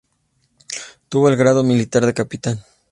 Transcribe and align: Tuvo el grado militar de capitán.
Tuvo 1.09 1.29
el 1.29 1.35
grado 1.37 1.63
militar 1.63 2.07
de 2.07 2.15
capitán. 2.15 2.59